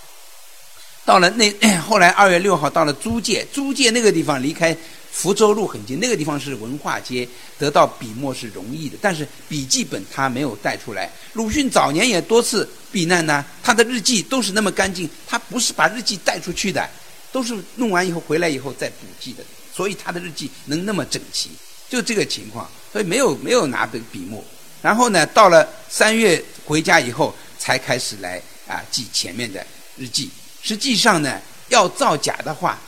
[1.05, 4.75] 到了那后来二月六号到了租界，租界那个地方离开
[5.11, 8.97] 福州路很近，那个地方是文化街，得到笔墨是容易的。
[9.01, 11.09] 但是笔记本他没有带出来。
[11.33, 16.87] 鲁迅早年也多次避难呢，他的日记都是那么干净，他不是把日记带出去的。
[17.31, 21.51] 都是弄完以后回来以后再补记的，所以他的日记能那么整齐，
[21.89, 24.43] 就这个情况，所以没有没有拿笔笔墨。
[24.81, 29.65] 然后呢，到了三月回家以后，才开始来啊记前面的
[29.97, 30.29] 日记。
[30.61, 32.79] 实际上呢，要造假的话，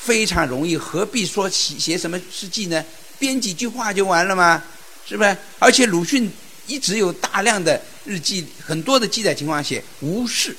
[0.00, 2.84] 非常容易，何必说写写什么日记呢？
[3.18, 4.62] 编几句话就完了吗？
[5.06, 5.36] 是不是？
[5.58, 6.30] 而且鲁迅
[6.66, 10.56] 一直有大量的日记，很多的记载情况写无事，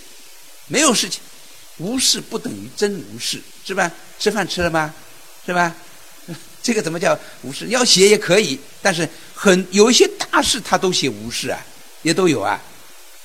[0.67, 1.21] 没有事情。
[1.77, 3.91] 无事不等于真无事，是吧？
[4.17, 4.93] 吃饭吃了吗？
[5.45, 5.75] 是吧？
[6.63, 7.67] 这个怎么叫无事？
[7.67, 11.59] 要写也可以，但是很有一些大事他都写无事啊，
[12.01, 12.61] 也都有啊。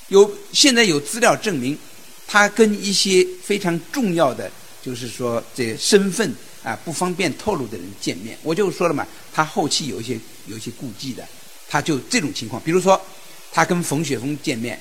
[0.09, 1.79] 有现在有资料证明，
[2.27, 4.51] 他跟一些非常重要的，
[4.83, 6.35] 就是说这身份
[6.65, 8.37] 啊不方便透露的人见面。
[8.43, 11.25] 我就说了嘛，他后期有一些有一些顾忌的，
[11.69, 12.61] 他就这种情况。
[12.63, 13.01] 比如说，
[13.53, 14.79] 他跟冯雪峰见面，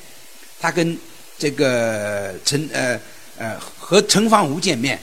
[0.60, 0.98] 他跟
[1.38, 3.00] 这个陈呃。
[3.40, 5.02] 呃，和陈方吴见面，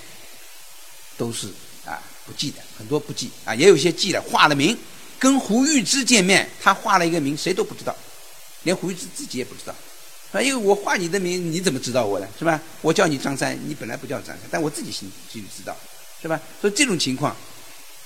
[1.16, 1.48] 都是
[1.86, 4.76] 啊不记的，很多不记啊，也有些记了，化了名，
[5.18, 7.96] 跟胡玉芝见面，他化了一个名，谁都不知道，
[8.64, 9.74] 连胡玉芝自己也不知道。
[10.32, 12.28] 啊，因为我化你的名，你怎么知道我的？
[12.38, 12.60] 是吧？
[12.82, 15.74] 我叫你张三，你本来不叫张三，但我自己心心里知道，
[16.20, 16.38] 是吧？
[16.60, 17.34] 所以这种情况，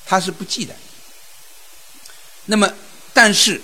[0.06, 0.72] 他是不记的。
[2.44, 2.72] 那么，
[3.12, 3.60] 但是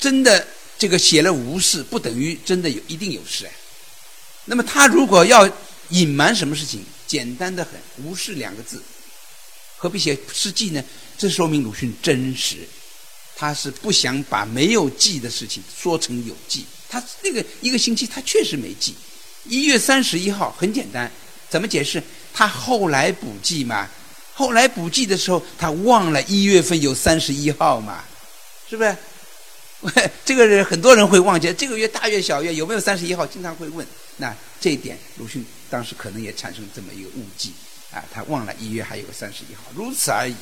[0.00, 0.46] 真的
[0.78, 3.46] 这个写了无事，不等于真的有一定有事。
[4.46, 5.48] 那么他如果要
[5.92, 7.72] 隐瞒什么事情，简单的很，
[8.04, 8.82] 无视两个字，
[9.76, 10.82] 何必写事记呢？
[11.16, 12.56] 这说明鲁迅真实，
[13.36, 16.64] 他是不想把没有记的事情说成有记。
[16.88, 18.94] 他那个一个星期他确实没记，
[19.44, 21.10] 一月三十一号很简单，
[21.48, 22.02] 怎么解释？
[22.34, 23.88] 他后来补记嘛，
[24.34, 28.02] 后来补记的时候他忘了一月份有三十一号嘛，
[28.68, 28.96] 是不是？
[30.24, 33.86] 这个人很多人会忘记这个月大月小月有没有三十一号，经常会问。
[34.16, 37.54] 那这一点鲁迅当时可能也产生这么一个误记
[37.90, 40.36] 啊，他忘了一月还有三十一号，如此而已，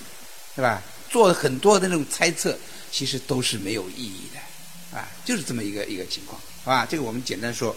[0.57, 0.83] 是吧？
[1.09, 2.59] 做了很多的那种猜测，
[2.91, 6.85] 其实都是没有意义的，啊，就是这么一个一个情况，好吧？
[6.85, 7.77] 这个我们简单说。